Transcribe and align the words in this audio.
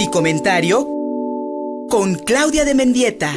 y 0.00 0.08
comentario 0.08 0.88
con 1.90 2.14
Claudia 2.14 2.64
de 2.64 2.74
Mendieta. 2.74 3.34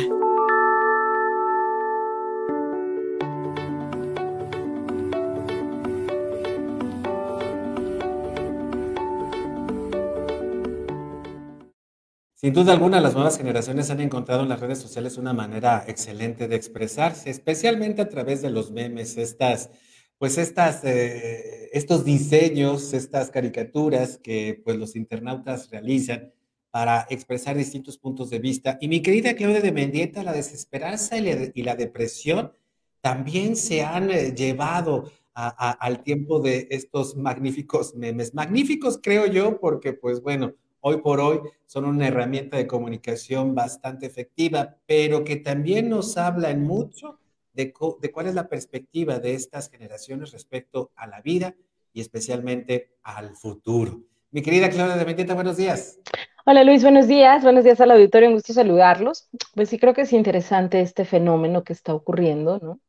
Sin 12.35 12.53
duda 12.53 12.71
alguna, 12.71 13.01
las 13.01 13.13
nuevas 13.13 13.37
generaciones 13.37 13.89
han 13.89 13.99
encontrado 13.99 14.43
en 14.43 14.49
las 14.49 14.61
redes 14.61 14.79
sociales 14.79 15.17
una 15.17 15.33
manera 15.33 15.83
excelente 15.85 16.47
de 16.47 16.55
expresarse, 16.55 17.29
especialmente 17.29 18.01
a 18.01 18.07
través 18.07 18.41
de 18.41 18.51
los 18.51 18.71
memes, 18.71 19.17
estas, 19.17 19.69
pues 20.17 20.37
estas, 20.37 20.85
eh, 20.85 21.69
estos 21.73 22.05
diseños, 22.05 22.93
estas 22.93 23.31
caricaturas 23.31 24.17
que 24.17 24.61
pues 24.63 24.77
los 24.77 24.95
internautas 24.95 25.69
realizan 25.69 26.31
para 26.73 27.05
expresar 27.11 27.55
distintos 27.55 27.99
puntos 27.99 28.31
de 28.31 28.39
vista. 28.39 28.79
Y 28.81 28.87
mi 28.87 29.03
querida 29.03 29.35
Claudia 29.35 29.61
de 29.61 29.71
Mendieta, 29.71 30.23
la 30.23 30.33
desesperanza 30.33 31.15
y 31.19 31.61
la, 31.61 31.75
depresión 31.75 32.51
también 32.99 33.55
se 33.55 33.83
han 33.83 34.09
eh, 34.09 34.33
llevado 34.33 35.03
al 35.35 36.01
tiempo 36.01 36.39
de 36.39 36.67
estos 36.71 37.15
magníficos 37.15 37.93
memes. 37.93 38.33
Magníficos 38.33 38.99
creo 39.03 39.27
yo, 39.27 39.59
porque 39.59 39.93
pues 39.93 40.23
bueno, 40.23 40.55
hoy 40.79 40.97
por 40.97 41.19
hoy 41.19 41.41
son 41.67 41.85
una 41.85 42.07
herramienta 42.07 42.57
de 42.57 42.65
comunicación 42.65 43.53
bastante 43.53 44.07
efectiva, 44.07 44.75
pero 44.87 45.23
que 45.23 45.35
también 45.35 45.89
nos 45.89 46.17
hablan 46.17 46.63
mucho 46.63 47.19
de, 47.53 47.71
cuál 47.71 48.25
es 48.25 48.33
la 48.33 48.49
perspectiva 48.49 49.19
de 49.19 49.35
estas 49.35 49.69
generaciones 49.69 50.31
respecto 50.31 50.91
a 50.95 51.05
la 51.05 51.21
vida 51.21 51.55
y 51.93 52.01
especialmente 52.01 52.95
al 53.03 53.35
futuro. 53.35 54.01
Mi 54.31 54.41
querida 54.41 54.71
Claudia 54.71 54.95
de 54.95 55.05
Mendieta, 55.05 55.35
buenos 55.35 55.57
días. 55.57 55.99
Hola 56.45 56.63
Luis, 56.65 56.83
buenos 56.83 57.07
días. 57.07 57.41
Buenos 57.43 57.63
días 57.63 57.79
al 57.79 57.91
auditorio, 57.91 58.27
un 58.27 58.35
gusto 58.35 58.51
saludarlos. 58.51 59.29
Pues 59.55 59.69
sí, 59.69 59.79
creo 59.79 59.93
que 59.93 60.01
es 60.01 60.11
interesante 60.11 60.81
este 60.81 61.05
fenómeno 61.05 61.63
que 61.63 61.71
está 61.71 61.93
ocurriendo, 61.93 62.59
¿no? 62.59 62.81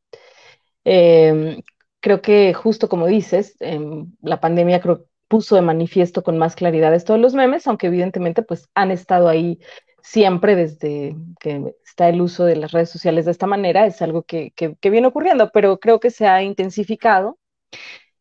Em, 0.83 1.61
creo 2.01 2.21
que 2.21 2.53
justo 2.53 2.89
como 2.89 3.07
dices, 3.07 3.55
em, 3.61 4.11
la 4.21 4.41
pandemia 4.41 4.81
creo, 4.81 5.05
puso 5.29 5.55
de 5.55 5.61
manifiesto 5.61 6.23
con 6.23 6.37
más 6.37 6.55
claridad 6.55 6.93
esto 6.93 7.17
los 7.17 7.33
memes, 7.33 7.65
aunque 7.67 7.87
evidentemente 7.87 8.43
pues 8.43 8.69
han 8.75 8.91
estado 8.91 9.29
ahí 9.29 9.59
siempre 10.03 10.55
desde 10.55 11.15
que 11.39 11.75
está 11.85 12.09
el 12.09 12.21
uso 12.21 12.45
de 12.45 12.57
las 12.57 12.71
redes 12.73 12.89
sociales 12.89 13.25
de 13.25 13.31
esta 13.31 13.47
manera, 13.47 13.85
es 13.87 14.01
algo 14.01 14.23
que, 14.23 14.53
viene 14.81 15.07
ocurriendo, 15.07 15.51
pero 15.51 15.79
creo 15.79 15.99
que 15.99 16.11
se 16.11 16.27
ha 16.27 16.43
intensificado 16.43 17.39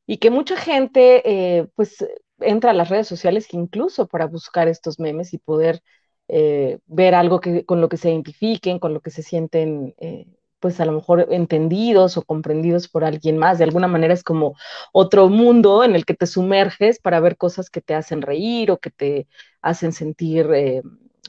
y 0.06 0.18
que 0.18 0.30
mucha 0.30 0.56
gente 0.56 1.22
eh, 1.24 1.66
pues 1.76 2.04
entra 2.46 2.70
a 2.70 2.74
las 2.74 2.88
redes 2.88 3.08
sociales 3.08 3.52
incluso 3.52 4.06
para 4.06 4.26
buscar 4.26 4.68
estos 4.68 4.98
memes 5.00 5.34
y 5.34 5.38
poder 5.38 5.82
eh, 6.28 6.78
ver 6.86 7.14
algo 7.14 7.40
que, 7.40 7.64
con 7.64 7.80
lo 7.80 7.88
que 7.88 7.96
se 7.96 8.10
identifiquen, 8.10 8.78
con 8.78 8.94
lo 8.94 9.00
que 9.00 9.10
se 9.10 9.22
sienten 9.22 9.94
eh, 9.98 10.26
pues 10.64 10.80
a 10.80 10.86
lo 10.86 10.92
mejor 10.92 11.26
entendidos 11.30 12.16
o 12.16 12.22
comprendidos 12.22 12.88
por 12.88 13.04
alguien 13.04 13.36
más. 13.36 13.58
De 13.58 13.64
alguna 13.64 13.86
manera 13.86 14.14
es 14.14 14.22
como 14.24 14.54
otro 14.92 15.28
mundo 15.28 15.84
en 15.84 15.94
el 15.94 16.06
que 16.06 16.14
te 16.14 16.26
sumerges 16.26 16.98
para 17.00 17.20
ver 17.20 17.36
cosas 17.36 17.68
que 17.68 17.82
te 17.82 17.94
hacen 17.94 18.22
reír 18.22 18.70
o 18.70 18.78
que 18.78 18.90
te 18.90 19.28
hacen 19.60 19.92
sentir 19.92 20.50
eh, 20.54 20.82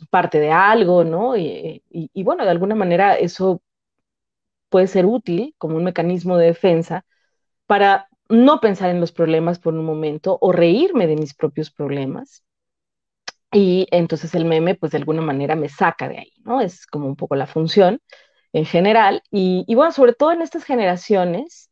parte 0.10 0.40
de 0.40 0.52
algo, 0.52 1.04
¿no? 1.04 1.36
Y, 1.36 1.84
y, 1.90 2.24
bueno, 2.24 2.46
de 2.46 2.52
alguna 2.52 2.76
manera 2.76 3.16
eso 3.16 3.62
puede 4.70 4.88
ser 4.88 5.06
útil 5.06 5.54
como 5.58 5.78
un 5.78 5.84
mecanismo 5.84 6.38
de 6.38 6.48
defensa 6.48 7.06
para 7.68 8.08
no 8.30 8.60
pensar 8.60 8.90
en 8.90 9.00
los 9.00 9.12
problemas 9.12 9.60
por 9.60 9.74
un 9.74 9.86
momento 9.86 10.38
o 10.42 10.52
reírme 10.52 11.08
de 11.08 11.16
mis 11.16 11.34
propios 11.34 11.72
problemas. 11.72 12.44
Y 13.52 13.88
entonces 13.92 14.36
el 14.36 14.46
meme, 14.46 14.76
pues 14.76 14.92
de 14.92 14.98
alguna 14.98 15.22
manera 15.22 15.56
me 15.56 15.70
saca 15.70 16.10
de 16.10 16.18
ahí, 16.20 16.34
¿no? 16.44 16.62
Es 16.62 16.86
como 16.86 17.08
un 17.08 17.16
poco 17.16 17.36
la 17.36 17.48
función 17.48 18.02
en 18.54 18.66
general. 18.66 19.22
Y, 19.32 19.66
bueno, 19.76 19.92
sobre 19.92 20.14
todo 20.14 20.32
en 20.32 20.42
estas 20.42 20.64
generaciones, 20.64 21.70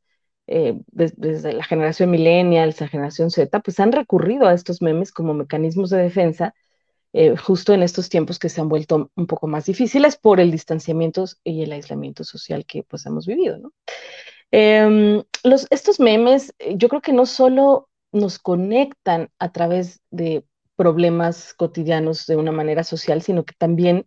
eh, 0.48 0.80
desde, 0.88 1.54
la 1.54 1.64
generación 1.64 2.12
millennial, 2.12 2.76
la 2.80 2.88
generación 2.88 3.32
Z, 3.32 3.60
pues 3.62 3.80
han 3.80 3.92
recurrido 3.92 4.48
a 4.48 4.54
estos 4.54 4.82
memes 4.82 5.12
como 5.12 5.34
mecanismos 5.34 5.90
de 5.90 5.98
defensa, 5.98 6.54
eh, 7.14 7.36
justo 7.38 7.74
en 7.74 7.84
estos 7.84 8.10
tiempos 8.10 8.40
que 8.40 8.50
se 8.50 8.60
han 8.60 8.70
vuelto 8.70 9.12
un 9.16 9.28
poco 9.28 9.48
más 9.48 9.66
difíciles 9.66 10.18
por 10.18 10.40
el 10.40 10.52
distanciamiento 10.52 11.26
y 11.44 11.64
el 11.64 11.72
aislamiento 11.72 12.24
social 12.24 12.66
que 12.66 12.84
pues 12.84 13.06
hemos 13.06 13.28
vivido, 13.28 13.58
¿no? 13.60 13.72
Em, 14.56 15.24
los, 15.44 15.66
estos 15.72 16.00
memes, 16.00 16.54
eh, 16.60 16.76
yo 16.78 16.88
creo 16.88 17.02
que 17.02 17.12
no 17.12 17.26
solo 17.26 17.90
nos 18.12 18.38
conectan 18.38 19.32
a 19.40 19.52
través 19.52 20.00
de 20.12 20.46
problemas 20.76 21.56
cotidianos 21.56 22.28
de 22.28 22.36
una 22.36 22.52
manera 22.52 22.84
social, 22.84 23.24
sino 23.24 23.46
que 23.46 23.56
también 23.58 24.06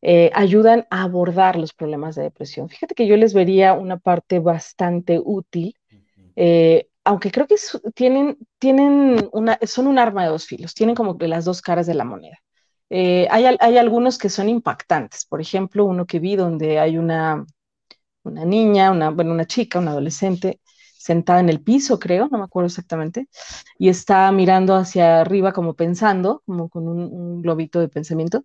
eh, 0.00 0.30
ayudan 0.32 0.86
a 0.88 1.02
abordar 1.02 1.56
los 1.56 1.74
problemas 1.74 2.14
de 2.14 2.22
depresión. 2.22 2.70
Fíjate 2.70 2.94
que 2.94 3.06
yo 3.06 3.18
les 3.18 3.34
vería 3.34 3.74
una 3.74 3.98
parte 3.98 4.38
bastante 4.38 5.20
útil, 5.22 5.74
eh, 6.36 6.88
aunque 7.04 7.30
creo 7.30 7.46
que 7.46 7.56
tienen, 7.94 8.38
tienen 8.58 9.28
una, 9.32 9.58
son 9.66 9.88
un 9.88 9.98
arma 9.98 10.22
de 10.22 10.30
dos 10.30 10.46
filos, 10.46 10.72
tienen 10.72 10.94
como 10.94 11.18
que 11.18 11.28
las 11.28 11.44
dos 11.44 11.60
caras 11.60 11.86
de 11.86 11.94
la 11.94 12.04
moneda. 12.04 12.38
Eh, 12.88 13.28
hay, 13.30 13.44
hay, 13.60 13.76
algunos 13.76 14.16
que 14.16 14.30
son 14.30 14.48
impactantes, 14.48 15.26
por 15.26 15.42
ejemplo, 15.42 15.84
uno 15.84 16.06
que 16.06 16.18
vi 16.18 16.34
donde 16.36 16.78
hay 16.78 16.96
una, 16.96 17.44
una 18.22 18.44
niña, 18.44 18.90
una, 18.90 19.10
bueno, 19.10 19.32
una 19.32 19.46
chica, 19.46 19.78
una 19.78 19.92
adolescente, 19.92 20.60
sentada 20.98 21.40
en 21.40 21.48
el 21.48 21.62
piso, 21.62 21.98
creo, 21.98 22.28
no 22.30 22.38
me 22.38 22.44
acuerdo 22.44 22.68
exactamente, 22.68 23.28
y 23.78 23.88
está 23.88 24.30
mirando 24.32 24.76
hacia 24.76 25.20
arriba 25.20 25.52
como 25.52 25.74
pensando, 25.74 26.42
como 26.46 26.68
con 26.68 26.88
un 26.88 27.42
globito 27.42 27.80
de 27.80 27.88
pensamiento, 27.88 28.44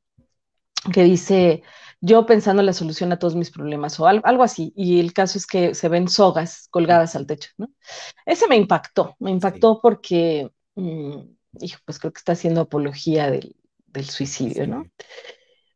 que 0.91 1.03
dice, 1.03 1.63
yo 2.01 2.25
pensando 2.25 2.61
en 2.61 2.67
la 2.67 2.73
solución 2.73 3.11
a 3.11 3.19
todos 3.19 3.35
mis 3.35 3.51
problemas 3.51 3.99
o 3.99 4.07
algo, 4.07 4.43
así. 4.43 4.73
Y 4.75 4.99
el 4.99 5.13
caso 5.13 5.37
es 5.37 5.47
que 5.47 5.75
se 5.75 5.89
ven 5.89 6.07
sogas 6.07 6.67
colgadas 6.69 7.15
al 7.15 7.25
techo, 7.27 7.49
¿no? 7.57 7.69
Ese 8.25 8.47
me 8.47 8.55
impactó, 8.55 9.15
me 9.19 9.31
impactó 9.31 9.79
porque, 9.81 10.51
mm, 10.75 11.17
hijo, 11.61 11.79
pues 11.85 11.99
creo 11.99 12.13
que 12.13 12.19
está 12.19 12.33
haciendo 12.33 12.61
apología 12.61 13.29
del, 13.31 13.55
suicidio, 14.03 14.67
¿no? 14.67 14.85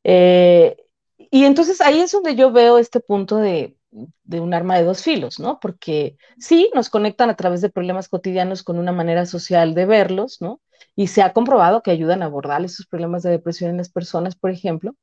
Eh, 0.03 0.77
y 1.17 1.45
entonces 1.45 1.81
ahí 1.81 1.99
es 2.01 2.11
donde 2.11 2.35
yo 2.35 2.51
veo 2.51 2.77
este 2.77 2.99
punto 2.99 3.37
de, 3.37 3.75
de 3.91 4.39
un 4.39 4.53
arma 4.53 4.77
de 4.77 4.83
dos 4.83 5.03
filos, 5.03 5.39
¿no? 5.39 5.59
Porque 5.59 6.17
sí, 6.39 6.69
nos 6.73 6.89
conectan 6.89 7.29
a 7.29 7.35
través 7.35 7.61
de 7.61 7.69
problemas 7.69 8.09
cotidianos 8.09 8.63
con 8.63 8.79
una 8.79 8.91
manera 8.91 9.25
social 9.25 9.73
de 9.75 9.85
verlos, 9.85 10.37
¿no? 10.41 10.61
y 10.95 11.07
se 11.07 11.21
ha 11.21 11.33
comprobado 11.33 11.81
que 11.81 11.91
ayudan 11.91 12.21
a 12.23 12.25
abordar 12.25 12.63
esos 12.63 12.87
problemas 12.87 13.23
de 13.23 13.31
depresión 13.31 13.71
en 13.71 13.77
las 13.77 13.89
personas, 13.89 14.35
por 14.35 14.51
ejemplo, 14.51 14.95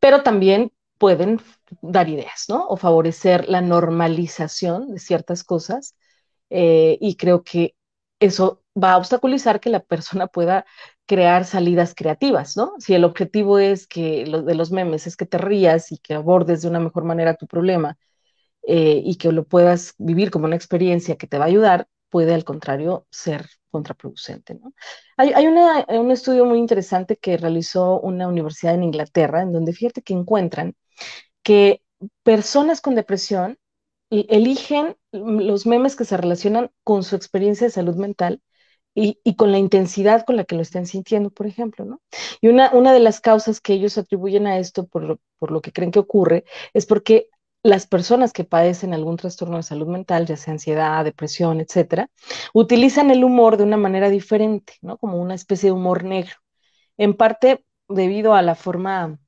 pero 0.00 0.22
también 0.22 0.72
pueden 0.98 1.40
dar 1.82 2.08
ideas, 2.08 2.46
¿no? 2.48 2.66
O 2.68 2.76
favorecer 2.76 3.48
la 3.48 3.62
normalización 3.62 4.94
de 4.94 5.00
ciertas 5.00 5.44
cosas 5.44 5.96
eh, 6.50 6.98
y 7.00 7.16
creo 7.16 7.42
que 7.44 7.74
eso 8.20 8.62
va 8.82 8.92
a 8.92 8.98
obstaculizar 8.98 9.60
que 9.60 9.70
la 9.70 9.80
persona 9.80 10.26
pueda 10.26 10.66
crear 11.06 11.44
salidas 11.46 11.94
creativas, 11.94 12.56
¿no? 12.56 12.74
Si 12.78 12.94
el 12.94 13.04
objetivo 13.04 13.58
es 13.58 13.86
que 13.86 14.26
lo 14.26 14.42
de 14.42 14.54
los 14.54 14.72
memes 14.72 15.06
es 15.06 15.16
que 15.16 15.26
te 15.26 15.38
rías 15.38 15.92
y 15.92 15.98
que 15.98 16.14
abordes 16.14 16.62
de 16.62 16.68
una 16.68 16.80
mejor 16.80 17.04
manera 17.04 17.34
tu 17.36 17.46
problema 17.46 17.98
eh, 18.72 19.02
y 19.04 19.16
que 19.16 19.32
lo 19.32 19.42
puedas 19.42 19.94
vivir 19.98 20.30
como 20.30 20.44
una 20.44 20.54
experiencia 20.54 21.16
que 21.16 21.26
te 21.26 21.38
va 21.38 21.46
a 21.46 21.48
ayudar, 21.48 21.88
puede 22.08 22.34
al 22.34 22.44
contrario 22.44 23.04
ser 23.10 23.46
contraproducente. 23.68 24.54
¿no? 24.54 24.74
Hay, 25.16 25.32
hay 25.32 25.48
un 25.48 26.10
estudio 26.12 26.44
muy 26.44 26.60
interesante 26.60 27.16
que 27.16 27.36
realizó 27.36 27.98
una 27.98 28.28
universidad 28.28 28.74
en 28.74 28.84
Inglaterra, 28.84 29.42
en 29.42 29.52
donde 29.52 29.72
fíjate 29.72 30.02
que 30.02 30.14
encuentran 30.14 30.76
que 31.42 31.82
personas 32.22 32.80
con 32.80 32.94
depresión 32.94 33.58
eligen 34.08 34.96
los 35.10 35.66
memes 35.66 35.96
que 35.96 36.04
se 36.04 36.16
relacionan 36.16 36.70
con 36.84 37.02
su 37.02 37.16
experiencia 37.16 37.66
de 37.66 37.72
salud 37.72 37.96
mental 37.96 38.40
y, 38.94 39.18
y, 39.24 39.34
con 39.34 39.50
la 39.50 39.58
intensidad 39.58 40.24
con 40.24 40.36
la 40.36 40.44
que 40.44 40.54
lo 40.54 40.62
estén 40.62 40.86
sintiendo, 40.86 41.30
por 41.30 41.48
ejemplo, 41.48 41.84
¿no? 41.84 42.00
Y 42.40 42.48
una, 42.48 42.70
una 42.72 42.92
de 42.92 43.00
las 43.00 43.20
causas 43.20 43.60
que 43.60 43.72
ellos 43.72 43.98
atribuyen 43.98 44.46
a 44.46 44.58
esto, 44.58 44.86
por 44.86 45.18
por 45.38 45.50
lo 45.50 45.60
que 45.60 45.72
creen 45.72 45.90
que 45.90 45.98
ocurre, 45.98 46.44
es 46.72 46.86
porque 46.86 47.28
las 47.62 47.86
personas 47.86 48.32
que 48.32 48.44
padecen 48.44 48.94
algún 48.94 49.16
trastorno 49.16 49.56
de 49.58 49.62
salud 49.62 49.88
mental, 49.88 50.26
ya 50.26 50.36
sea 50.36 50.52
ansiedad, 50.52 51.04
depresión, 51.04 51.60
etcétera, 51.60 52.08
utilizan 52.54 53.10
el 53.10 53.24
humor 53.24 53.56
de 53.56 53.64
una 53.64 53.76
manera 53.76 54.08
diferente, 54.10 54.74
¿no? 54.82 54.98
Como 54.98 55.20
una 55.20 55.34
especie 55.34 55.68
de 55.68 55.72
humor 55.72 56.04
negro. 56.04 56.34
En 56.96 57.14
parte 57.16 57.64
debido 57.88 58.34
a 58.34 58.42
la 58.42 58.54
forma 58.54 59.18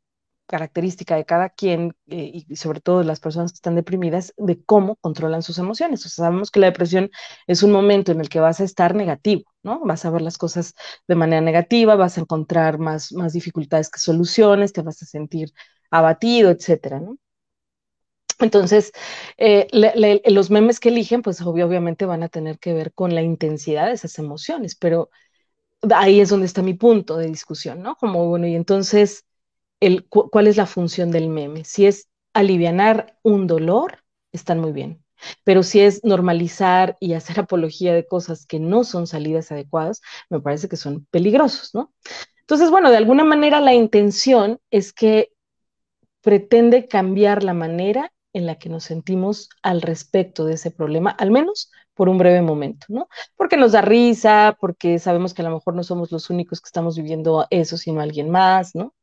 característica 0.47 1.17
de 1.17 1.25
cada 1.25 1.49
quien 1.51 1.95
eh, 2.09 2.45
y 2.49 2.57
sobre 2.57 2.81
todo 2.81 2.99
de 2.99 3.05
las 3.07 3.21
personas 3.21 3.53
que 3.53 3.57
están 3.57 3.75
deprimidas, 3.75 4.35
de 4.37 4.63
cómo 4.65 4.97
controlan 4.97 5.43
sus 5.43 5.59
emociones. 5.59 6.05
O 6.07 6.09
sea, 6.11 6.27
sabemos 6.27 6.51
que 6.51 6.61
la 6.61 6.67
depresión 6.67 7.11
es 7.47 7.63
un 7.63 7.73
momento 7.73 8.13
en 8.13 8.21
el 8.21 8.29
que 8.29 8.41
vas 8.41 8.61
a 8.61 8.65
estar 8.65 8.95
negativo, 8.95 9.45
¿no? 9.63 9.81
Vas 9.85 10.05
a 10.05 10.11
ver 10.11 10.21
las 10.23 10.39
cosas 10.39 10.75
de 11.09 11.15
manera 11.15 11.41
negativa, 11.41 11.97
vas 11.97 12.19
a 12.19 12.21
encontrar 12.23 12.79
más, 12.79 13.13
más 13.13 13.33
dificultades 13.33 13.91
que 13.91 13.99
soluciones, 14.01 14.73
te 14.75 14.83
vas 14.83 15.03
a 15.03 15.07
sentir 15.07 15.53
abatido, 15.91 16.51
etcétera, 16.51 17.01
¿no? 17.01 17.17
Entonces, 18.43 18.93
eh, 19.39 19.69
los 20.27 20.51
memes 20.51 20.81
que 20.81 20.91
eligen, 20.91 21.23
pues 21.23 21.41
obviamente 21.41 22.07
van 22.07 22.23
a 22.23 22.29
tener 22.29 22.59
que 22.59 22.73
ver 22.73 22.93
con 22.93 23.15
la 23.15 23.23
intensidad 23.23 23.87
de 23.87 23.93
esas 23.93 24.19
emociones, 24.19 24.75
pero 24.77 25.11
ahí 25.95 26.21
es 26.21 26.29
donde 26.29 26.47
está 26.47 26.63
mi 26.63 26.75
punto 26.75 27.17
de 27.17 27.27
discusión, 27.27 27.83
¿no? 27.83 27.97
Como, 27.97 28.29
bueno, 28.29 28.47
y 28.47 28.55
entonces, 28.55 29.25
¿cuál 30.09 30.47
es 30.47 30.57
la 30.57 30.67
función 30.67 31.11
del 31.11 31.29
meme? 31.29 31.65
Si 31.65 31.87
es 31.87 32.09
alivianar 32.35 33.19
un 33.23 33.47
dolor, 33.47 33.99
están 34.33 34.61
muy 34.61 34.73
bien. 34.73 35.05
Pero 35.45 35.63
si 35.63 35.81
es 35.81 36.03
normalizar 36.05 36.97
y 37.01 37.15
hacer 37.15 37.41
apología 37.41 37.95
de 37.95 38.07
cosas 38.07 38.47
que 38.47 38.59
no 38.59 38.85
son 38.85 39.07
salidas 39.07 39.53
adecuadas, 39.53 40.01
me 40.31 40.41
parece 40.41 40.69
que 40.69 40.77
son 40.77 41.07
peligrosos, 41.11 41.75
¿no? 41.75 41.93
Entonces, 42.41 42.71
bueno, 42.71 42.91
de 42.91 42.97
alguna 42.97 43.25
manera 43.25 43.61
la 43.61 43.75
intención 43.75 44.59
es 44.71 44.93
que 44.93 45.33
pretende 46.21 46.87
cambiar 46.89 47.43
la 47.45 47.55
manera 47.55 48.13
en 48.33 48.47
la 48.47 48.57
que 48.57 48.69
nos 48.69 48.85
sentimos 48.85 49.51
al 49.63 49.83
respecto 49.83 50.45
de 50.45 50.55
ese 50.55 50.71
problema, 50.71 51.11
al 51.11 51.31
menos 51.31 51.71
por 51.95 52.09
un 52.09 52.19
breve 52.19 52.43
momento, 52.43 52.87
¿no? 52.89 53.09
Porque 53.37 53.57
nos 53.57 53.73
da 53.73 53.83
risa, 53.83 54.57
porque 54.61 54.99
sabemos 54.99 55.35
que 55.35 55.43
a 55.43 55.45
lo 55.45 55.55
mejor 55.55 55.75
no 55.75 55.83
somos 55.85 56.11
los 56.13 56.31
únicos 56.31 56.61
que 56.61 56.69
estamos 56.69 56.97
viviendo 56.97 57.47
eso, 57.51 57.77
sino 57.77 58.01
alguien 58.01 58.31
más, 58.31 58.75
¿no? 58.75 58.95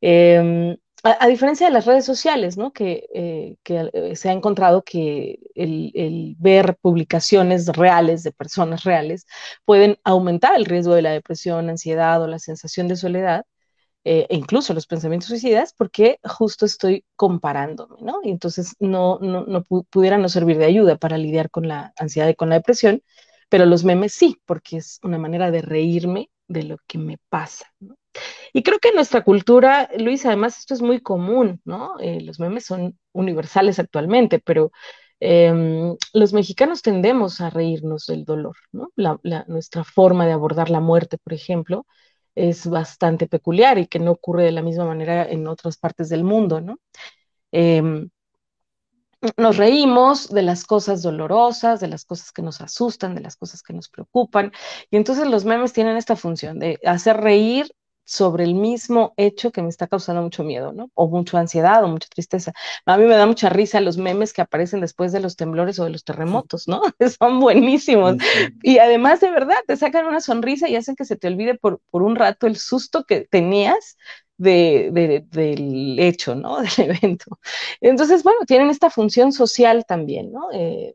Em, 0.00 0.76
a, 1.02 1.26
diferencia 1.28 1.66
de 1.66 1.72
las 1.72 1.86
redes 1.86 2.04
sociales, 2.04 2.56
¿no? 2.56 2.72
Que, 2.72 3.06
eh, 3.14 3.56
eh, 3.64 4.16
se 4.16 4.28
ha 4.28 4.32
encontrado 4.32 4.82
que 4.82 5.38
el, 5.54 6.36
ver 6.38 6.76
publicaciones 6.80 7.66
reales 7.68 8.22
de 8.22 8.32
personas 8.32 8.84
reales 8.84 9.26
pueden 9.64 9.98
aumentar 10.04 10.56
el 10.56 10.64
riesgo 10.64 10.94
de 10.94 11.02
la 11.02 11.12
depresión, 11.12 11.70
ansiedad 11.70 12.22
o 12.22 12.26
la 12.26 12.38
sensación 12.38 12.88
de 12.88 12.96
soledad, 12.96 13.44
eh, 14.08 14.24
e 14.30 14.36
incluso 14.36 14.72
los 14.72 14.86
pensamientos 14.86 15.28
suicidas, 15.28 15.74
porque 15.76 16.20
justo 16.22 16.64
estoy 16.64 17.04
comparándome, 17.16 17.96
¿no? 18.00 18.20
Y 18.22 18.30
entonces 18.30 18.76
no, 18.78 19.18
no, 19.20 19.44
no 19.46 19.64
pudiera 19.64 20.16
no 20.16 20.28
servir 20.28 20.58
de 20.58 20.64
ayuda 20.66 20.96
para 20.96 21.18
lidiar 21.18 21.50
con 21.50 21.66
la 21.66 21.92
ansiedad 21.98 22.28
y 22.28 22.36
con 22.36 22.48
la 22.48 22.54
depresión, 22.54 23.02
pero 23.48 23.66
los 23.66 23.82
memes 23.84 24.12
sí, 24.12 24.40
porque 24.46 24.76
es 24.76 25.00
una 25.02 25.18
manera 25.18 25.50
de 25.50 25.60
reírme 25.60 26.30
de 26.46 26.62
lo 26.62 26.76
que 26.86 26.98
me 26.98 27.18
pasa, 27.28 27.66
¿no? 27.80 27.96
Y 28.52 28.62
creo 28.62 28.78
que 28.78 28.90
en 28.90 28.94
nuestra 28.94 29.24
cultura, 29.24 29.90
Luis, 29.98 30.24
además 30.24 30.56
esto 30.58 30.74
es 30.74 30.82
muy 30.82 31.00
común, 31.00 31.60
¿no? 31.64 31.98
Eh, 31.98 32.20
los 32.20 32.38
memes 32.38 32.64
son 32.64 32.96
universales 33.12 33.80
actualmente, 33.80 34.38
pero 34.38 34.70
em, 35.18 35.96
los 36.12 36.32
mexicanos 36.32 36.82
tendemos 36.82 37.40
a 37.40 37.50
reírnos 37.50 38.06
del 38.06 38.24
dolor, 38.24 38.56
¿no? 38.70 38.92
nuestra 39.48 39.82
forma 39.82 40.26
de 40.26 40.32
abordar 40.32 40.70
la 40.70 40.80
muerte, 40.80 41.18
por 41.18 41.32
ejemplo, 41.32 41.86
es 42.36 42.68
bastante 42.68 43.26
peculiar 43.26 43.78
y 43.78 43.88
que 43.88 43.98
no 43.98 44.12
ocurre 44.12 44.44
de 44.44 44.52
la 44.52 44.62
misma 44.62 44.84
manera 44.84 45.24
en 45.28 45.48
otras 45.48 45.78
partes 45.78 46.08
del 46.08 46.22
mundo, 46.22 46.60
¿no? 46.60 46.78
Em, 47.52 48.10
nos 49.36 49.56
reímos 49.56 50.28
de 50.28 50.42
las 50.42 50.64
cosas 50.64 51.02
dolorosas, 51.02 51.80
de 51.80 51.88
las 51.88 52.04
cosas 52.04 52.32
que 52.32 52.42
nos 52.42 52.60
asustan, 52.60 53.14
de 53.14 53.22
las 53.22 53.36
cosas 53.36 53.62
que 53.62 53.72
nos 53.72 53.88
preocupan. 53.88 54.52
Y 54.90 54.96
entonces 54.96 55.26
los 55.26 55.44
memes 55.44 55.72
tienen 55.72 55.96
esta 55.96 56.16
función 56.16 56.58
de 56.58 56.78
hacer 56.84 57.16
reír 57.16 57.72
sobre 58.06 58.44
el 58.44 58.54
mismo 58.54 59.12
hecho 59.16 59.50
que 59.50 59.62
me 59.62 59.68
está 59.68 59.88
causando 59.88 60.22
mucho 60.22 60.44
miedo, 60.44 60.72
¿no? 60.72 60.90
O 60.94 61.08
mucha 61.08 61.38
ansiedad 61.40 61.82
o 61.84 61.88
mucha 61.88 62.08
tristeza. 62.08 62.52
A 62.86 62.96
mí 62.96 63.04
me 63.04 63.16
da 63.16 63.26
mucha 63.26 63.48
risa 63.48 63.80
los 63.80 63.98
memes 63.98 64.32
que 64.32 64.42
aparecen 64.42 64.80
después 64.80 65.10
de 65.12 65.20
los 65.20 65.36
temblores 65.36 65.78
o 65.80 65.84
de 65.84 65.90
los 65.90 66.04
terremotos, 66.04 66.68
¿no? 66.68 66.82
Son 67.18 67.40
buenísimos. 67.40 68.16
Y 68.62 68.78
además, 68.78 69.20
de 69.20 69.30
verdad, 69.30 69.56
te 69.66 69.76
sacan 69.76 70.06
una 70.06 70.20
sonrisa 70.20 70.68
y 70.68 70.76
hacen 70.76 70.94
que 70.94 71.04
se 71.04 71.16
te 71.16 71.26
olvide 71.26 71.56
por, 71.56 71.80
por 71.90 72.02
un 72.02 72.14
rato 72.14 72.46
el 72.46 72.56
susto 72.56 73.04
que 73.04 73.22
tenías 73.28 73.96
de, 74.38 75.24
del 75.30 75.98
hecho, 75.98 76.34
¿no? 76.34 76.58
Del 76.76 76.96
evento. 76.96 77.38
Entonces, 77.80 78.22
bueno, 78.22 78.40
tienen 78.46 78.70
esta 78.70 78.90
función 78.90 79.32
social 79.32 79.84
también, 79.86 80.32
¿no? 80.32 80.48
Eh, 80.52 80.94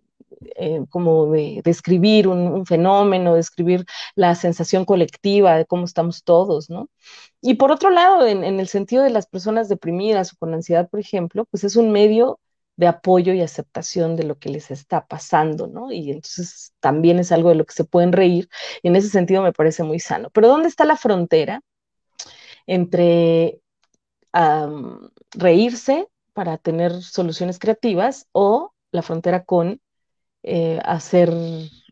eh, 0.56 0.82
como 0.90 1.32
de 1.32 1.62
describir 1.64 2.28
un, 2.28 2.66
fenómeno, 2.66 3.36
describir 3.36 3.86
la 4.16 4.36
sensación 4.36 4.86
colectiva 4.86 5.58
de 5.58 5.66
cómo 5.66 5.86
estamos 5.86 6.24
todos, 6.24 6.70
¿no? 6.70 6.90
Y 7.42 7.56
por 7.56 7.72
otro 7.72 7.90
lado, 7.90 8.26
en, 8.28 8.44
el 8.44 8.68
sentido 8.68 9.04
de 9.04 9.10
las 9.12 9.28
personas 9.28 9.70
deprimidas 9.70 10.34
o 10.34 10.38
con 10.38 10.54
ansiedad, 10.54 10.90
por 10.90 11.00
ejemplo, 11.00 11.46
pues 11.46 11.64
es 11.64 11.76
un 11.76 11.92
medio 11.92 12.40
de 12.78 12.88
apoyo 12.88 13.34
y 13.34 13.42
aceptación 13.42 14.16
de 14.16 14.24
lo 14.24 14.38
que 14.40 14.50
les 14.50 14.72
está 14.72 15.06
pasando, 15.08 15.68
¿no? 15.68 15.92
Y 15.92 16.12
entonces 16.12 16.74
también 16.80 17.20
es 17.20 17.32
algo 17.32 17.50
de 17.50 17.56
lo 17.56 17.66
que 17.66 17.74
se 17.74 17.84
pueden 17.84 18.12
reír, 18.12 18.50
y 18.84 18.88
en 18.90 18.96
ese 18.96 19.10
sentido 19.10 19.44
me 19.44 19.54
parece 19.54 19.84
muy 19.84 20.00
sano. 20.00 20.30
Pero 20.32 20.48
¿dónde 20.48 20.70
está 20.70 20.86
la 20.86 20.98
frontera 20.98 21.62
entre 22.68 23.60
reírse 25.34 26.08
para 26.34 26.58
tener 26.58 27.02
soluciones 27.02 27.60
creativas 27.60 28.28
o 28.32 28.74
la 28.92 29.02
frontera 29.02 29.44
con 29.44 29.82
eh, 30.44 30.80
hacer 30.84 31.32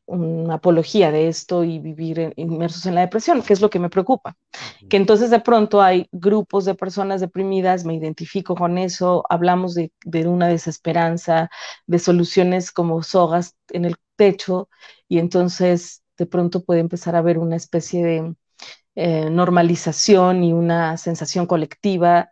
una 0.09 0.55
apología 0.55 1.11
de 1.11 1.27
esto 1.27 1.63
y 1.63 1.77
vivir 1.77 2.33
inmersos 2.35 2.85
en 2.87 2.95
la 2.95 3.01
depresión, 3.01 3.43
que 3.43 3.53
es 3.53 3.61
lo 3.61 3.69
que 3.69 3.77
me 3.79 3.89
preocupa. 3.89 4.35
Que 4.89 4.97
entonces 4.97 5.29
de 5.29 5.39
pronto 5.39 5.81
hay 5.81 6.07
grupos 6.11 6.65
de 6.65 6.73
personas 6.73 7.21
deprimidas, 7.21 7.85
me 7.85 7.93
identifico 7.93 8.55
con 8.55 8.79
eso, 8.79 9.23
hablamos 9.29 9.75
de, 9.75 9.91
una 10.27 10.47
desesperanza, 10.47 11.49
de 11.85 11.99
soluciones 11.99 12.71
como 12.71 13.03
sogas 13.03 13.55
en 13.69 13.85
el 13.85 13.97
techo, 14.15 14.67
y 15.07 15.19
entonces 15.19 16.03
de 16.17 16.25
pronto 16.25 16.63
puede 16.63 16.79
empezar 16.79 17.15
a 17.15 17.19
haber 17.19 17.37
una 17.37 17.55
especie 17.55 18.03
de 18.03 18.35
eh, 18.95 19.29
normalización 19.29 20.43
y 20.43 20.53
una 20.53 20.97
sensación 20.97 21.45
colectiva 21.45 22.31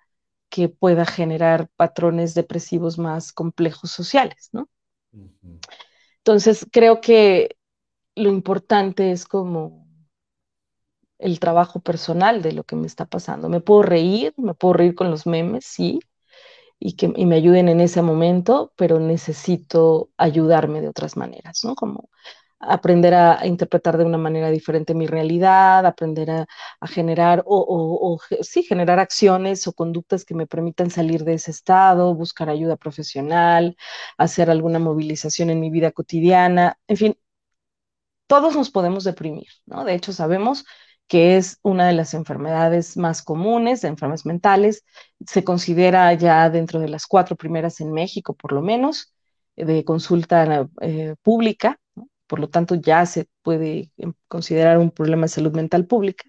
que 0.49 0.67
pueda 0.67 1.05
generar 1.05 1.69
patrones 1.75 2.33
depresivos 2.33 2.97
más 2.97 3.31
complejos 3.31 3.91
sociales, 3.91 4.49
¿no? 4.51 4.67
Entonces, 6.27 6.68
creo 6.74 7.00
que 7.00 7.56
lo 8.13 8.29
importante 8.29 9.13
es 9.13 9.25
como 9.25 9.88
el 11.19 11.39
trabajo 11.39 11.79
personal 11.79 12.41
de 12.41 12.51
lo 12.51 12.65
que 12.65 12.75
me 12.75 12.85
está 12.85 13.06
pasando. 13.06 13.47
Me 13.47 13.62
puedo 13.62 13.81
reír, 13.81 14.33
me 14.35 14.53
puedo 14.53 14.74
reír 14.74 14.94
con 14.94 15.09
los 15.09 15.25
memes, 15.25 15.63
sí, 15.63 16.01
y 16.79 16.97
que 16.97 17.07
me 17.07 17.35
ayuden 17.35 17.69
en 17.69 17.79
ese 17.79 18.01
momento, 18.01 18.74
pero 18.75 19.00
necesito 19.00 20.09
ayudarme 20.18 20.81
de 20.81 20.89
otras 20.89 21.15
maneras, 21.15 21.62
¿no? 21.63 21.75
Como 21.75 22.09
aprender 22.59 23.13
a, 23.13 23.45
interpretar 23.45 23.98
de 23.98 24.06
una 24.06 24.18
manera 24.18 24.50
diferente 24.50 24.94
mi 24.94 25.07
realidad, 25.07 25.86
aprender 25.86 26.31
a, 26.31 26.48
generar 26.88 27.44
o, 27.45 28.19
sí, 28.42 28.63
generar 28.63 29.00
acciones 29.00 29.68
o 29.68 29.74
conductas 29.74 30.25
que 30.25 30.36
me 30.36 30.48
permitan 30.48 30.89
salir 30.89 31.24
de 31.24 31.36
ese 31.36 31.51
estado, 31.51 32.15
buscar 32.15 32.50
ayuda 32.50 32.75
profesional, 32.77 33.77
hacer 34.18 34.50
alguna 34.50 34.80
movilización 34.80 35.50
en 35.50 35.59
mi 35.59 35.69
vida 35.69 35.92
cotidiana, 35.92 36.77
en 36.88 36.98
fin, 36.98 37.18
todos 38.27 38.56
nos 38.56 38.69
podemos 38.69 39.03
deprimir, 39.03 39.48
¿no? 39.65 39.86
De 39.86 39.95
hecho, 39.95 40.13
sabemos 40.13 40.65
que 41.07 41.38
es 41.38 41.60
una 41.63 41.88
de 41.88 41.94
las 41.94 42.13
enfermedades 42.13 42.98
más 42.98 43.21
comunes, 43.24 43.81
de 43.81 43.88
enfermedades 43.89 44.25
mentales, 44.25 44.86
se 45.25 45.43
considera 45.43 46.13
ya 46.13 46.50
dentro 46.50 46.79
de 46.79 46.89
las 46.89 47.08
cuatro 47.08 47.36
primeras 47.38 47.79
en 47.81 47.93
México, 47.93 48.36
por 48.36 48.51
lo 48.51 48.62
menos, 48.62 49.13
de 49.55 49.84
consulta 49.86 50.67
eh, 50.81 51.15
pública, 51.22 51.79
por 52.27 52.39
lo 52.39 52.50
tanto 52.50 52.75
ya 52.75 53.05
se 53.05 53.29
puede 53.41 53.91
em, 53.98 54.13
considerar 54.27 54.77
un 54.77 54.91
problema 54.91 55.24
de 55.24 55.29
salud 55.29 55.53
mental 55.53 55.86
pública. 55.88 56.25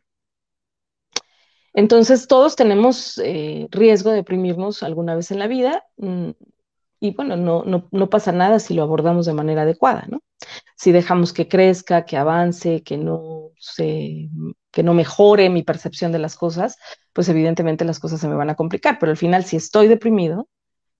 Entonces, 1.74 2.26
todos 2.26 2.56
tenemos 2.56 3.18
eh, 3.18 3.68
riesgo 3.70 4.10
de 4.10 4.16
deprimirnos 4.16 4.82
alguna 4.82 5.14
vez 5.14 5.30
en 5.30 5.38
la 5.38 5.46
vida 5.46 5.84
mm, 5.96 6.30
y 7.00 7.14
bueno, 7.14 7.36
no, 7.36 7.62
no, 7.64 8.10
pasa 8.10 8.32
nada 8.32 8.58
si 8.58 8.74
lo 8.74 8.82
abordamos 8.82 9.26
de 9.26 9.32
manera 9.32 9.62
adecuada, 9.62 10.06
¿no? 10.08 10.22
Si 10.76 10.90
dejamos 10.92 11.32
que 11.32 11.46
crezca, 11.48 12.04
que 12.04 12.16
avance, 12.16 12.82
que 12.82 12.96
no, 12.96 13.52
se, 13.58 14.28
que 14.72 14.82
no 14.82 14.94
mejore 14.94 15.50
mi 15.50 15.62
percepción 15.62 16.10
de 16.10 16.18
las 16.18 16.36
cosas, 16.36 16.76
pues 17.12 17.28
evidentemente 17.28 17.84
las 17.84 18.00
cosas 18.00 18.20
se 18.20 18.28
me 18.28 18.34
van 18.34 18.50
a 18.50 18.56
complicar, 18.56 18.98
pero 18.98 19.10
al 19.10 19.16
final 19.16 19.44
si 19.44 19.56
estoy 19.56 19.86
deprimido, 19.86 20.48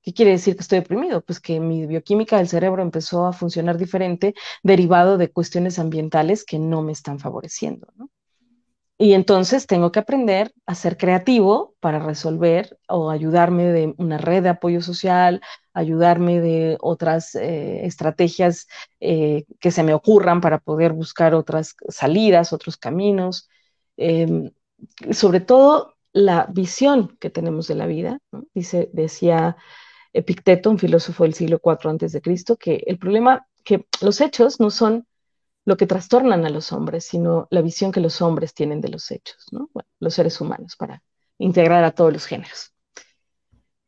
¿Qué 0.09 0.15
quiere 0.15 0.31
decir 0.31 0.57
que 0.57 0.62
estoy 0.62 0.79
deprimido? 0.79 1.21
Pues 1.21 1.38
que 1.38 1.61
mi 1.61 1.85
bioquímica 1.85 2.38
del 2.38 2.49
cerebro 2.49 2.81
empezó 2.81 3.27
a 3.27 3.35
funcionar 3.35 3.77
diferente 3.77 4.33
derivado 4.62 5.19
de 5.19 5.31
cuestiones 5.31 5.79
ambientales 5.79 6.47
que 6.47 6.59
no 6.59 6.81
me 6.81 6.93
están 6.93 7.19
favoreciendo, 7.19 7.88
¿no? 7.95 8.09
Y 8.97 9.12
entonces 9.12 9.67
tengo 9.67 9.93
que 9.93 9.99
aprender 9.99 10.50
a 10.65 10.75
ser 10.75 10.97
creativo 10.97 11.75
para 11.81 11.99
resolver 11.99 12.79
o 12.88 13.11
ayudarme 13.11 13.65
de 13.65 13.95
una 13.99 14.17
red 14.17 14.45
de 14.45 14.49
apoyo 14.49 14.81
social, 14.81 15.43
ayudarme 15.75 16.41
de 16.41 16.79
otras 16.81 17.35
eh, 17.35 17.85
estrategias 17.85 18.67
eh, 19.00 19.45
que 19.61 19.71
se 19.71 19.83
me 19.83 19.93
ocurran 19.93 20.41
para 20.41 20.59
poder 20.59 20.95
buscar 20.95 21.35
otras 21.35 21.77
salidas, 21.91 22.55
otros 22.55 22.79
caminos. 22.79 23.50
Em, 23.99 24.53
sobre 25.11 25.41
todo 25.41 25.97
la 26.15 26.47
visión 26.50 27.19
que 27.21 27.29
tenemos 27.29 27.69
de 27.69 27.75
la 27.75 27.85
vida, 27.85 28.21
Dice, 28.55 28.88
decía 28.95 29.59
Epicteto, 30.12 30.71
un 30.71 30.79
filósofo 30.79 31.25
del 31.25 31.35
siglo 31.35 31.61
IV 31.65 31.91
antes 31.91 32.12
de 32.12 32.21
Cristo, 32.21 32.57
que 32.57 32.83
el 32.87 32.99
problema, 32.99 33.47
que 33.65 33.87
los 34.00 34.21
hechos 34.21 34.61
no 34.61 34.71
son 34.71 35.07
lo 35.65 35.77
que 35.77 35.87
trastornan 35.87 36.47
a 36.47 36.50
los 36.50 36.73
hombres, 36.73 37.05
sino 37.05 37.47
la 37.50 37.61
visión 37.61 37.93
que 37.93 38.00
los 38.00 38.23
hombres 38.23 38.55
tienen 38.55 38.81
de 38.81 38.88
los 38.88 39.11
hechos, 39.11 39.47
¿no? 39.53 39.69
Bueno, 39.75 39.88
los 40.00 40.15
seres 40.15 40.41
humanos, 40.41 40.77
para 40.77 41.03
integrar 41.37 41.85
a 41.85 41.91
todos 41.91 42.12
los 42.12 42.25
géneros. 42.25 42.73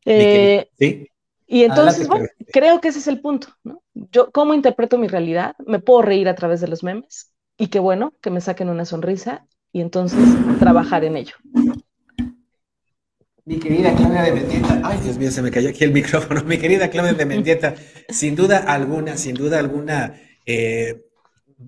Eh, 0.04 0.68
¿Sí? 0.78 1.08
Y 1.46 1.64
entonces, 1.64 2.06
bueno, 2.06 2.26
creo 2.52 2.80
que 2.80 2.88
ese 2.88 3.00
es 3.00 3.08
el 3.08 3.20
punto, 3.20 3.48
¿no? 3.64 3.82
Yo, 3.94 4.30
¿cómo 4.30 4.54
interpreto 4.54 4.98
mi 4.98 5.08
realidad? 5.08 5.56
Me 5.66 5.80
puedo 5.80 6.02
reír 6.02 6.28
a 6.28 6.34
través 6.34 6.60
de 6.60 6.68
los 6.68 6.84
memes, 6.84 7.32
y 7.56 7.68
qué 7.68 7.80
bueno 7.80 8.14
que 8.20 8.30
me 8.30 8.40
saquen 8.40 8.68
una 8.68 8.84
sonrisa, 8.84 9.46
y 9.72 9.80
entonces 9.80 10.20
trabajar 10.58 11.04
en 11.04 11.16
ello. 11.16 11.34
Mi 13.50 13.58
querida 13.58 13.92
Claudia 13.96 14.22
de 14.22 14.30
Mendieta, 14.30 14.80
ay 14.84 15.00
Dios 15.00 15.18
mío, 15.18 15.28
se 15.32 15.42
me 15.42 15.50
cayó 15.50 15.70
aquí 15.70 15.82
el 15.82 15.90
micrófono. 15.90 16.44
Mi 16.44 16.56
querida 16.56 16.88
Claudia 16.88 17.14
de 17.14 17.26
Mendieta, 17.26 17.74
sin 18.08 18.36
duda 18.36 18.58
alguna, 18.58 19.16
sin 19.16 19.34
duda 19.34 19.58
alguna, 19.58 20.14
eh, 20.46 21.04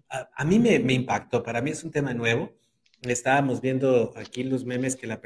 a, 0.08 0.44
mí 0.44 0.60
me, 0.60 0.76
impactó, 0.76 1.42
para 1.42 1.60
mí 1.60 1.72
es 1.72 1.82
un 1.82 1.90
tema 1.90 2.14
nuevo. 2.14 2.52
Estábamos 3.00 3.60
viendo 3.60 4.12
aquí 4.14 4.44
los 4.44 4.64
memes 4.64 4.94
que 4.94 5.08
la, 5.08 5.20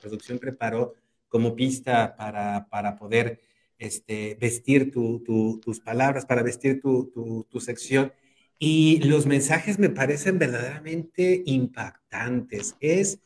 producción 0.00 0.38
preparó 0.38 0.94
como 1.26 1.56
pista 1.56 2.14
para, 2.14 2.68
para 2.70 2.94
poder 2.94 3.40
este, 3.76 4.36
vestir 4.40 4.92
tus 4.92 5.80
palabras, 5.80 6.26
para 6.26 6.44
vestir 6.44 6.80
tu, 6.80 7.44
tu 7.50 7.58
sección. 7.58 8.12
Y 8.56 9.00
los 9.00 9.26
mensajes 9.26 9.80
me 9.80 9.90
parecen 9.90 10.38
verdaderamente 10.38 11.42
impactantes. 11.44 12.76
Es 12.78 13.18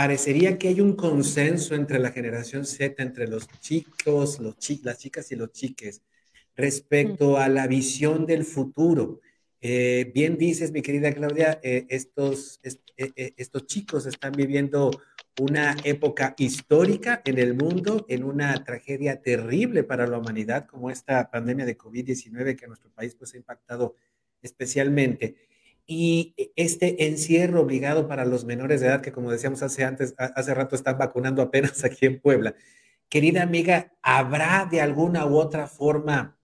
parecería 0.00 0.56
que 0.56 0.68
hay 0.68 0.80
un 0.80 0.96
consenso 0.96 1.74
entre 1.74 1.98
la 1.98 2.10
generación 2.10 2.64
Z, 2.64 3.02
entre 3.02 3.28
los 3.28 3.46
chicos, 3.60 4.40
los 4.40 4.56
las 4.82 4.96
chicas 4.96 5.30
y 5.30 5.36
los 5.36 5.52
chiques, 5.52 6.00
respecto 6.56 7.36
a 7.36 7.50
la 7.50 7.66
visión 7.66 8.24
del 8.24 8.46
futuro. 8.46 9.20
Eh, 9.60 10.10
bien 10.14 10.38
dices, 10.38 10.72
mi 10.72 10.80
querida 10.80 11.12
Claudia, 11.12 11.60
eh, 11.62 11.84
estos, 11.90 12.60
eh, 12.62 13.34
estos 13.36 13.66
chicos 13.66 14.06
están 14.06 14.32
viviendo 14.32 14.90
una 15.38 15.76
época 15.84 16.34
histórica 16.38 17.20
en 17.26 17.36
el 17.36 17.52
mundo, 17.52 18.06
en 18.08 18.24
una 18.24 18.64
tragedia 18.64 19.20
terrible 19.20 19.84
para 19.84 20.06
la 20.06 20.16
humanidad, 20.16 20.66
como 20.66 20.90
esta 20.90 21.30
pandemia 21.30 21.66
de 21.66 21.76
COVID-19 21.76 22.56
que 22.56 22.64
a 22.64 22.68
nuestro 22.68 22.90
país 22.90 23.14
pues, 23.16 23.34
ha 23.34 23.36
impactado 23.36 23.96
especialmente 24.40 25.49
y 25.92 26.36
este 26.54 27.08
encierro 27.08 27.62
obligado 27.62 28.06
para 28.06 28.24
los 28.24 28.44
menores 28.44 28.80
de 28.80 28.86
edad, 28.86 29.00
que 29.00 29.10
como 29.10 29.32
decíamos 29.32 29.60
hace, 29.64 29.82
antes, 29.82 30.14
hace 30.16 30.54
rato 30.54 30.76
están 30.76 30.96
vacunando 30.96 31.42
apenas 31.42 31.82
aquí 31.84 32.06
en 32.06 32.20
Puebla. 32.20 32.54
Querida 33.08 33.42
amiga, 33.42 33.92
¿habrá 34.00 34.68
de 34.70 34.80
alguna 34.80 35.26
u 35.26 35.34
otra 35.34 35.66
forma 35.66 36.38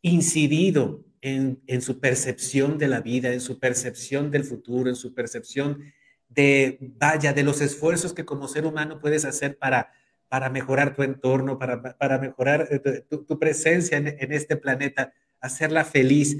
incidido 0.00 1.04
en, 1.20 1.60
su 1.82 2.00
percepción 2.00 2.78
de 2.78 2.88
la 2.88 3.02
vida, 3.02 3.34
en 3.34 3.42
su 3.42 3.58
percepción 3.58 4.30
del 4.30 4.44
futuro, 4.44 4.88
en 4.88 4.96
su 4.96 5.12
percepción 5.12 5.82
de, 6.30 6.78
vaya, 6.80 7.34
de 7.34 7.42
los 7.42 7.60
esfuerzos 7.60 8.14
que 8.14 8.24
como 8.24 8.48
ser 8.48 8.64
humano 8.64 8.98
puedes 8.98 9.26
hacer 9.26 9.58
para, 9.58 9.92
para 10.30 10.48
mejorar 10.48 10.96
tu 10.96 11.02
entorno, 11.02 11.58
para, 11.58 11.82
para 11.98 12.16
mejorar 12.16 12.66
eh, 12.70 13.04
tu, 13.10 13.38
presencia 13.38 13.98
en, 13.98 14.06
en 14.08 14.32
este 14.32 14.56
planeta, 14.56 15.12
hacerla 15.38 15.84
feliz? 15.84 16.38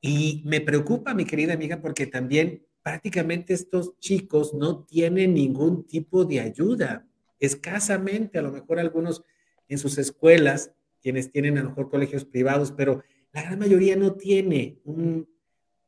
Y 0.00 0.42
me 0.44 0.60
preocupa, 0.60 1.14
mi 1.14 1.24
querida 1.24 1.54
amiga, 1.54 1.80
porque 1.80 2.06
también 2.06 2.66
prácticamente 2.82 3.54
estos 3.54 3.98
chicos 3.98 4.54
no 4.54 4.84
tienen 4.84 5.34
ningún 5.34 5.86
tipo 5.86 6.24
de 6.24 6.40
ayuda. 6.40 7.06
Escasamente, 7.40 8.38
a 8.38 8.42
lo 8.42 8.52
mejor 8.52 8.78
algunos 8.78 9.22
en 9.68 9.78
sus 9.78 9.98
escuelas, 9.98 10.72
quienes 11.02 11.30
tienen 11.30 11.58
a 11.58 11.62
lo 11.62 11.70
mejor 11.70 11.90
colegios 11.90 12.24
privados, 12.24 12.72
pero 12.72 13.02
la 13.32 13.42
gran 13.42 13.58
mayoría 13.58 13.96
no 13.96 14.14
tiene 14.14 14.78
un 14.84 15.28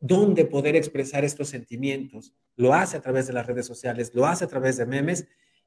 dónde 0.00 0.45
poder 0.45 0.77
expresar 0.77 1.25
estos 1.25 1.49
sentimientos. 1.49 2.35
Lo 2.57 2.75
hace 2.75 2.97
a 2.97 3.00
través 3.00 3.27
de 3.27 3.33
las 3.33 3.47
redes 3.47 3.67
sociales, 3.67 4.12
lo 4.15 4.27
hace 4.27 4.45
a 4.45 4.49
través 4.49 4.77
de 4.77 4.87
memes, 4.87 5.27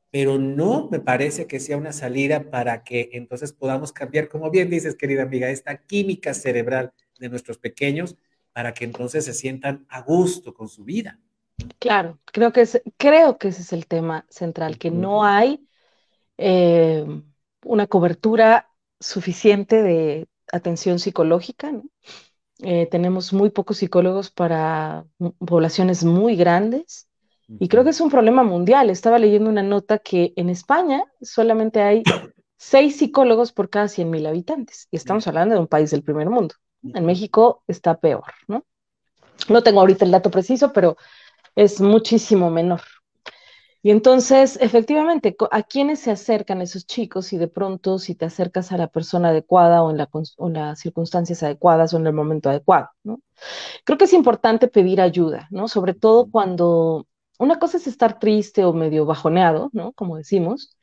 pero 0.09 0.37
no 0.37 0.89
me 0.91 0.99
parece 0.99 1.47
que 1.47 1.59
sea 1.59 1.77
una 1.77 1.93
salida 1.93 2.49
para 2.49 2.83
que 2.83 3.09
entonces 3.13 3.53
podamos 3.53 3.93
cambiar, 3.93 4.27
como 4.27 4.51
bien 4.51 4.69
dices, 4.69 4.95
querida 4.95 5.23
amiga, 5.23 5.49
esta 5.49 5.77
química 5.77 6.33
cerebral 6.33 6.91
de 7.19 7.29
nuestros 7.29 7.57
pequeños 7.57 8.17
para 8.53 8.73
que 8.73 8.85
entonces 8.85 9.25
se 9.25 9.33
sientan 9.33 9.85
a 9.89 10.01
gusto 10.01 10.53
con 10.53 10.67
su 10.67 10.83
vida. 10.83 11.19
Claro, 11.79 12.19
creo 12.25 12.51
que, 12.51 12.67
creo 12.97 13.37
que 13.37 13.49
ese 13.49 13.61
es 13.61 13.73
el 13.73 13.87
tema 13.87 14.25
central, 14.29 14.77
que 14.77 14.91
no 14.91 15.23
hay 15.23 15.65
eh, 16.37 17.05
una 17.63 17.87
cobertura 17.87 18.69
suficiente 18.99 19.81
de 19.83 20.27
atención 20.51 20.99
psicológica. 20.99 21.71
Eh, 22.63 22.87
tenemos 22.87 23.33
muy 23.33 23.49
pocos 23.49 23.77
psicólogos 23.77 24.31
para 24.31 25.05
poblaciones 25.39 26.03
muy 26.03 26.35
grandes 26.35 27.07
y 27.59 27.67
creo 27.67 27.83
que 27.83 27.89
es 27.89 28.01
un 28.01 28.09
problema 28.09 28.43
mundial. 28.43 28.89
Estaba 28.89 29.19
leyendo 29.19 29.49
una 29.49 29.63
nota 29.63 29.99
que 29.99 30.33
en 30.35 30.49
España 30.49 31.03
solamente 31.21 31.81
hay 31.81 32.03
seis 32.57 32.97
psicólogos 32.97 33.51
por 33.51 33.69
cada 33.69 33.87
100.000 33.87 34.27
habitantes 34.27 34.87
y 34.91 34.95
estamos 34.95 35.27
hablando 35.27 35.55
de 35.55 35.61
un 35.61 35.67
país 35.67 35.91
del 35.91 36.03
primer 36.03 36.29
mundo. 36.29 36.55
En 36.83 37.05
México 37.05 37.63
está 37.67 37.99
peor, 37.99 38.25
¿no? 38.47 38.65
No 39.49 39.63
tengo 39.63 39.81
ahorita 39.81 40.05
el 40.05 40.11
dato 40.11 40.31
preciso, 40.31 40.71
pero 40.73 40.97
es 41.55 41.81
muchísimo 41.81 42.49
menor. 42.49 42.81
Y 43.83 43.89
entonces, 43.89 44.59
efectivamente, 44.61 45.35
¿a 45.49 45.63
quiénes 45.63 45.99
se 45.99 46.11
acercan 46.11 46.61
esos 46.61 46.85
chicos? 46.85 47.33
Y 47.33 47.37
de 47.37 47.47
pronto, 47.47 47.97
si 47.97 48.13
te 48.13 48.25
acercas 48.25 48.71
a 48.71 48.77
la 48.77 48.87
persona 48.87 49.29
adecuada 49.29 49.81
o 49.81 49.89
en, 49.89 49.97
las 50.53 50.79
circunstancias 50.79 51.41
adecuadas 51.41 51.93
o 51.93 51.97
en 51.97 52.05
el 52.05 52.13
momento 52.13 52.49
adecuado, 52.49 52.89
¿no? 53.03 53.21
Creo 53.83 53.97
que 53.97 54.05
es 54.05 54.13
importante 54.13 54.67
pedir 54.67 55.01
ayuda, 55.01 55.47
¿no? 55.49 55.67
Sobre 55.67 55.95
todo 55.95 56.29
cuando 56.29 57.07
una 57.39 57.57
cosa 57.57 57.77
es 57.77 57.87
estar 57.87 58.19
triste 58.19 58.65
o 58.65 58.73
medio 58.73 59.05
bajoneado, 59.05 59.69
¿no? 59.73 59.93
Como 59.93 60.17
decimos, 60.17 60.77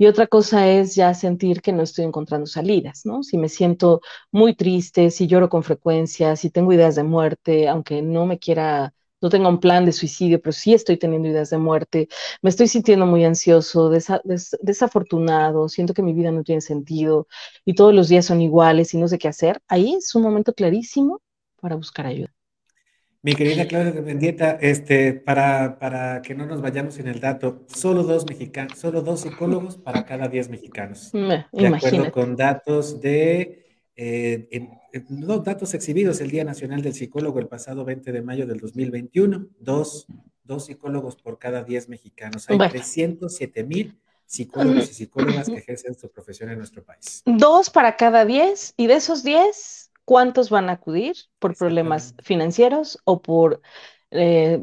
y 0.00 0.06
otra 0.06 0.26
cosa 0.26 0.66
es 0.68 0.94
ya 0.94 1.12
sentir 1.14 1.60
que 1.60 1.72
no 1.72 1.82
estoy 1.82 2.06
encontrando 2.06 2.46
salidas, 2.46 3.02
¿no? 3.04 3.22
Si 3.22 3.36
me 3.38 3.50
siento 3.50 4.00
muy 4.32 4.54
triste, 4.56 5.10
si 5.10 5.26
lloro 5.26 5.50
con 5.50 5.62
frecuencia, 5.62 6.36
si 6.36 6.48
tengo 6.50 6.72
ideas 6.72 6.96
de 6.96 7.02
muerte, 7.04 7.68
aunque 7.68 8.00
no 8.02 8.24
me 8.26 8.38
quiera, 8.38 8.94
no 9.20 9.28
tenga 9.28 9.50
un 9.50 9.60
plan 9.60 9.84
de 9.84 9.92
suicidio, 9.92 10.40
pero 10.40 10.52
sí 10.52 10.72
estoy 10.74 10.96
teniendo 10.96 11.28
ideas 11.28 11.50
de 11.50 11.58
muerte, 11.58 12.08
me 12.42 12.48
estoy 12.50 12.68
sintiendo 12.68 13.04
muy 13.06 13.24
ansioso, 13.26 13.90
desafortunado, 14.62 15.68
siento 15.68 15.92
que 15.94 16.02
mi 16.02 16.14
vida 16.14 16.30
no 16.32 16.44
tiene 16.44 16.62
sentido 16.62 17.28
y 17.66 17.74
todos 17.74 17.94
los 17.94 18.08
días 18.08 18.24
son 18.26 18.40
iguales 18.40 18.94
y 18.94 18.98
no 18.98 19.06
sé 19.08 19.18
qué 19.18 19.28
hacer, 19.28 19.60
ahí 19.68 19.94
es 19.94 20.14
un 20.14 20.22
momento 20.22 20.54
clarísimo 20.54 21.20
para 21.60 21.76
buscar 21.76 22.06
ayuda. 22.06 22.32
Mi 23.22 23.34
querida 23.34 23.68
Claudia 23.68 23.92
de 23.92 24.00
Mendieta, 24.00 24.52
este, 24.62 25.12
para, 25.12 25.78
para 25.78 26.22
que 26.22 26.34
no 26.34 26.46
nos 26.46 26.62
vayamos 26.62 26.98
en 26.98 27.06
el 27.06 27.20
dato, 27.20 27.66
solo 27.66 28.02
dos 28.02 28.24
mexicanos, 28.26 28.78
solo 28.78 29.02
dos 29.02 29.20
psicólogos 29.20 29.76
para 29.76 30.06
cada 30.06 30.26
diez 30.28 30.48
mexicanos. 30.48 31.12
de 31.12 31.66
acuerdo 31.66 32.10
con 32.12 32.34
datos 32.34 32.98
de, 33.02 33.66
eh, 33.94 34.68
datos 35.44 35.74
exhibidos 35.74 36.22
el 36.22 36.30
Día 36.30 36.44
Nacional 36.44 36.80
del 36.80 36.94
Psicólogo 36.94 37.38
el 37.40 37.48
pasado 37.48 37.84
20 37.84 38.10
de 38.10 38.22
mayo 38.22 38.46
del 38.46 38.58
2021, 38.58 39.48
dos, 39.58 40.06
dos 40.42 40.64
psicólogos 40.64 41.16
por 41.16 41.38
cada 41.38 41.62
diez 41.62 41.90
mexicanos. 41.90 42.48
Hay 42.48 42.56
307 42.56 43.64
mil 43.64 43.98
psicólogos 44.24 44.90
y 44.90 44.94
psicólogas 44.94 45.48
que 45.48 45.58
ejercen 45.58 45.94
su 45.94 46.08
profesión 46.08 46.50
en 46.50 46.58
nuestro 46.58 46.84
país. 46.84 47.22
Dos 47.26 47.68
para 47.68 47.96
cada 47.96 48.24
diez, 48.24 48.72
y 48.78 48.86
de 48.86 48.94
esos 48.94 49.24
diez, 49.24 49.89
cuántos 50.10 50.50
van 50.50 50.68
a 50.68 50.72
acudir 50.72 51.14
por 51.38 51.56
problemas 51.56 52.16
financieros 52.20 52.98
o 53.04 53.22
por 53.22 53.62
eh, 54.10 54.60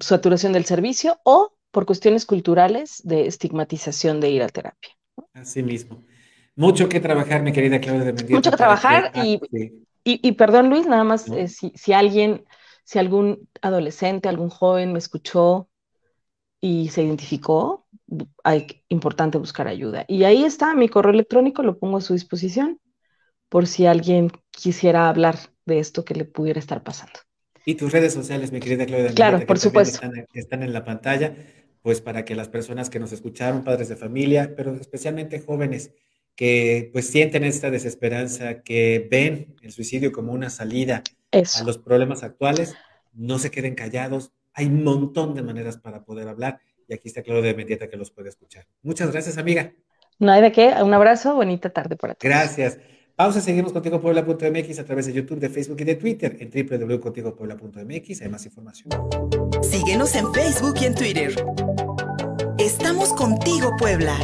saturación 0.00 0.52
del 0.52 0.66
servicio 0.66 1.18
o 1.24 1.54
por 1.70 1.86
cuestiones 1.86 2.26
culturales 2.26 3.00
de 3.02 3.26
estigmatización 3.26 4.20
de 4.20 4.28
ir 4.28 4.42
a 4.42 4.48
terapia. 4.50 4.90
Así 5.32 5.62
mismo. 5.62 6.04
Mucho 6.54 6.86
que 6.86 7.00
trabajar, 7.00 7.42
mi 7.42 7.50
querida 7.50 7.80
Claudia 7.80 8.04
de 8.04 8.12
Mendieta. 8.12 8.34
Mucho 8.34 8.50
que 8.50 8.58
trabajar 8.58 9.10
y, 9.14 9.40
y, 10.04 10.32
perdón, 10.32 10.68
Luis, 10.68 10.86
nada 10.86 11.02
más, 11.02 11.30
eh, 11.30 11.48
si, 11.48 11.72
si, 11.74 11.94
alguien, 11.94 12.44
si 12.84 12.98
algún 12.98 13.48
adolescente, 13.62 14.28
algún 14.28 14.50
joven 14.50 14.92
me 14.92 14.98
escuchó 14.98 15.70
y 16.60 16.90
se 16.90 17.04
identificó, 17.04 17.86
hay 18.42 18.66
importante 18.90 19.38
buscar 19.38 19.66
ayuda. 19.66 20.04
Y 20.08 20.24
ahí 20.24 20.44
está 20.44 20.74
mi 20.74 20.90
correo 20.90 21.14
electrónico, 21.14 21.62
lo 21.62 21.78
pongo 21.78 21.96
a 21.96 22.02
su 22.02 22.12
disposición 22.12 22.80
por 23.48 23.66
si 23.66 23.86
alguien 23.86 24.30
quisiera 24.50 25.08
hablar 25.08 25.38
de 25.66 25.78
esto 25.78 26.04
que 26.04 26.14
le 26.14 26.24
pudiera 26.24 26.58
estar 26.58 26.82
pasando. 26.82 27.20
Y 27.64 27.74
tus 27.76 27.92
redes 27.92 28.12
sociales, 28.12 28.52
mi 28.52 28.60
querida 28.60 28.84
Claudia. 28.84 29.14
Claro, 29.14 29.44
por 29.46 29.58
supuesto. 29.58 30.00
Están, 30.34 30.62
en 30.62 30.72
la 30.72 30.84
pantalla, 30.84 31.34
pues 31.82 32.00
para 32.00 32.24
que 32.24 32.34
las 32.34 32.48
personas 32.48 32.90
que 32.90 32.98
nos 32.98 33.12
escucharon, 33.12 33.64
padres 33.64 33.88
de 33.88 33.96
familia, 33.96 34.54
pero 34.56 34.74
especialmente 34.74 35.40
jóvenes 35.40 35.92
que 36.36 36.90
pues 36.92 37.08
sienten 37.08 37.44
esta 37.44 37.70
desesperanza, 37.70 38.62
que 38.62 39.08
ven 39.10 39.56
el 39.62 39.72
suicidio 39.72 40.12
como 40.12 40.32
una 40.32 40.50
salida 40.50 41.02
a 41.32 41.64
los 41.64 41.78
problemas 41.78 42.22
actuales, 42.22 42.74
no 43.12 43.38
se 43.38 43.50
queden 43.50 43.74
callados. 43.74 44.32
Hay 44.52 44.66
un 44.66 44.84
montón 44.84 45.34
de 45.34 45.42
maneras 45.42 45.78
para 45.78 46.04
poder 46.04 46.28
hablar 46.28 46.60
y 46.86 46.94
aquí 46.94 47.08
está 47.08 47.22
Claudia 47.22 47.54
Mendieta 47.54 47.88
que 47.88 47.96
los 47.96 48.10
puede 48.10 48.28
escuchar. 48.28 48.66
Muchas 48.82 49.10
gracias, 49.10 49.38
amiga. 49.38 49.72
No 50.18 50.32
hay 50.32 50.42
de 50.42 50.52
qué. 50.52 50.74
Un 50.82 50.94
abrazo, 50.94 51.34
bonita 51.34 51.70
tarde 51.70 51.96
para 51.96 52.14
ti. 52.14 52.26
Gracias. 52.26 52.78
Pausa, 53.16 53.40
seguimos 53.40 53.72
contigo 53.72 54.00
Puebla.mx 54.00 54.78
a 54.80 54.84
través 54.84 55.06
de 55.06 55.12
YouTube, 55.12 55.38
de 55.38 55.48
Facebook 55.48 55.80
y 55.80 55.84
de 55.84 55.94
Twitter 55.94 56.36
en 56.40 56.50
www.contigopuebla.mx. 56.50 58.22
Hay 58.22 58.28
más 58.28 58.44
información. 58.44 58.90
Síguenos 59.62 60.16
en 60.16 60.32
Facebook 60.34 60.74
y 60.80 60.84
en 60.86 60.94
Twitter. 60.96 61.44
Estamos 62.58 63.12
contigo, 63.12 63.70
Puebla. 63.78 64.18